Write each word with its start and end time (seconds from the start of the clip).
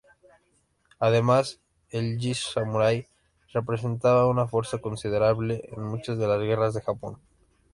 Además, 0.97 1.59
el 1.91 2.17
"Ji-samurái" 2.17 3.05
representaba 3.53 4.25
una 4.27 4.47
fuerza 4.47 4.79
considerable 4.79 5.61
en 5.77 5.83
muchas 5.83 6.17
de 6.17 6.25
las 6.27 6.41
guerras 6.41 6.73
de 6.73 6.81
Japón. 6.81 7.19